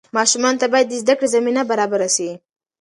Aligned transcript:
ماشومانو 0.17 0.61
ته 0.61 0.67
باید 0.73 0.87
د 0.89 0.93
زده 1.03 1.13
کړې 1.17 1.27
زمینه 1.35 1.61
برابره 1.71 2.07
سي. 2.15 2.29